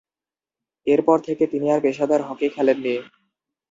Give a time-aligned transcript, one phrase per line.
[0.87, 2.95] এরপর থেকে তিনি আর পেশাদার হকি খেলেননি।